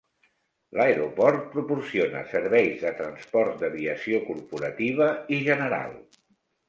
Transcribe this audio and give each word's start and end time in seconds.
L'aeroport 0.79 1.43
proporciona 1.57 2.23
serveis 2.31 2.81
de 2.85 2.93
transport 3.03 3.61
d'aviació 3.65 4.23
corporativa 4.31 5.11
i 5.37 5.43
general. 5.51 5.95